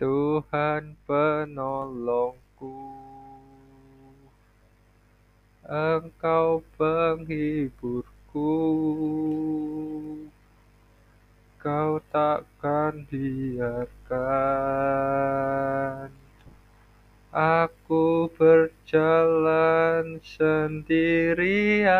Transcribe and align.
Tuhan 0.00 0.96
penolongku, 1.04 2.72
Engkau 5.68 6.64
penghiburku, 6.80 8.48
Kau 11.60 12.00
takkan 12.08 13.04
biarkan. 13.12 14.00
Aku 17.36 18.32
berjalan 18.40 20.24
sendirian. 20.24 21.92